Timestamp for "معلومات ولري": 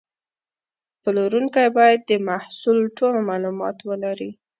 3.29-4.31